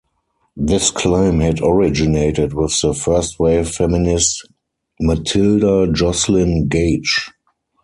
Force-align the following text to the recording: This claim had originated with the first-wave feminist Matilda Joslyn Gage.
This 0.57 0.89
claim 0.89 1.41
had 1.41 1.61
originated 1.61 2.55
with 2.55 2.81
the 2.81 2.91
first-wave 2.95 3.69
feminist 3.69 4.47
Matilda 4.99 5.91
Joslyn 5.93 6.67
Gage. 6.67 7.29